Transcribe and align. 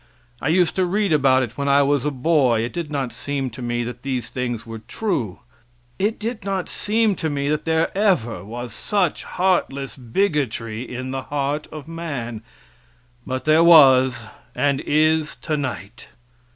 I 0.41 0.47
used 0.47 0.75
to 0.77 0.87
read 0.87 1.13
about 1.13 1.43
it 1.43 1.59
when 1.59 1.67
I 1.67 1.83
was 1.83 2.05
a 2.05 2.09
boy 2.09 2.61
it 2.61 2.73
did 2.73 2.89
not 2.91 3.13
seem 3.13 3.51
to 3.51 3.61
me 3.61 3.83
that 3.83 4.01
these 4.01 4.31
things 4.31 4.65
were 4.65 4.79
true; 4.87 5.41
it 5.99 6.17
did 6.17 6.43
not 6.43 6.67
seem 6.67 7.13
to 7.17 7.29
me 7.29 7.49
that 7.49 7.65
there 7.65 7.95
ever 7.95 8.43
was 8.43 8.73
such 8.73 9.23
heartless 9.25 9.95
bigotry 9.95 10.81
in 10.81 11.11
the 11.11 11.21
heart 11.21 11.67
of 11.71 11.87
man, 11.87 12.41
but 13.27 13.45
there 13.45 13.63
was 13.63 14.25
and 14.55 14.79
is 14.87 15.35
tonight. 15.35 16.07